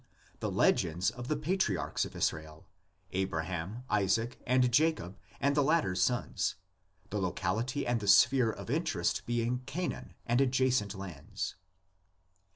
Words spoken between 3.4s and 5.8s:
ham, Isaac and Jacob, and the